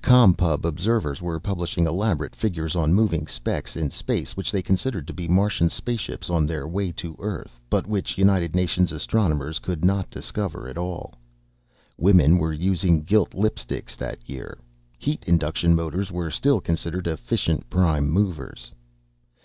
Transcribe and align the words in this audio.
Com 0.00 0.32
Pub 0.32 0.64
observatories 0.64 1.20
were 1.20 1.40
publishing 1.40 1.84
elaborate 1.84 2.36
figures 2.36 2.76
on 2.76 2.94
moving 2.94 3.26
specks 3.26 3.74
in 3.74 3.90
space 3.90 4.36
which 4.36 4.52
they 4.52 4.62
considered 4.62 5.08
to 5.08 5.12
be 5.12 5.26
Martian 5.26 5.68
spaceships 5.68 6.30
on 6.30 6.46
their 6.46 6.68
way 6.68 6.92
to 6.92 7.16
Earth, 7.18 7.58
but 7.68 7.88
which 7.88 8.16
United 8.16 8.54
Nations 8.54 8.92
astronomers 8.92 9.58
could 9.58 9.84
not 9.84 10.08
discover 10.08 10.68
at 10.68 10.78
all. 10.78 11.14
Women 11.96 12.38
were 12.38 12.52
using 12.52 13.02
gilt 13.02 13.32
lipsticks 13.32 13.96
that 13.96 14.20
year. 14.30 14.58
Heat 14.98 15.24
induction 15.26 15.74
motors 15.74 16.12
were 16.12 16.30
still 16.30 16.60
considered 16.60 17.08
efficient 17.08 17.68
prime 17.68 18.08
movers. 18.08 18.70